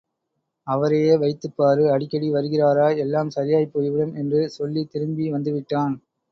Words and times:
அவரையே 0.67 1.11
வைத்துப்பாரு, 1.15 1.83
அடிக்கடி 1.91 2.31
வருகிறாரா? 2.31 2.87
—எல்லாம் 2.95 3.29
சரியாப் 3.29 3.73
போய்விடும்— 3.73 4.15
என்று 4.21 4.41
சொல்லித் 4.49 4.91
திரும்பி 4.91 5.31
வந்துவிட்டான். 5.31 5.95